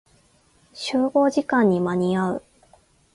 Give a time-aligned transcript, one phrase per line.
[0.73, 2.43] 集合時間に間に合う。